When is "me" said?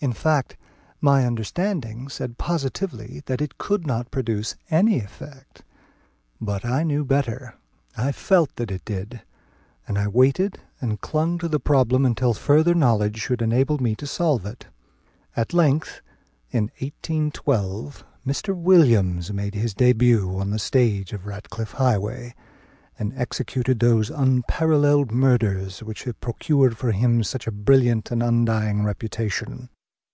13.82-13.96